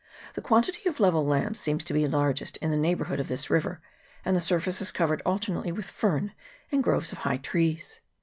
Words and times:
The 0.33 0.41
quantity 0.41 0.89
of 0.89 0.99
level 0.99 1.23
land 1.27 1.55
seems 1.55 1.83
to 1.83 1.93
be 1.93 2.07
largest 2.07 2.57
in 2.57 2.71
the 2.71 2.75
neighbourhood 2.75 3.19
of 3.19 3.27
this 3.27 3.51
river, 3.51 3.81
and 4.25 4.35
the 4.35 4.41
surface 4.41 4.81
is 4.81 4.91
covered 4.91 5.21
alternately 5.27 5.71
with 5.71 5.91
fern 5.91 6.33
and 6.71 6.83
groves 6.83 7.11
of 7.11 7.19
high 7.19 7.37
trees. 7.37 8.01